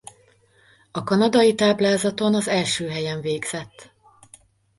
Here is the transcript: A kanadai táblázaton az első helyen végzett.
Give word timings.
A 0.91 1.03
kanadai 1.03 1.55
táblázaton 1.55 2.35
az 2.35 2.47
első 2.47 2.89
helyen 2.89 3.21
végzett. 3.21 3.91